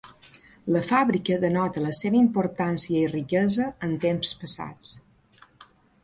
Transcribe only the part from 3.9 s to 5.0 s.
temps passats.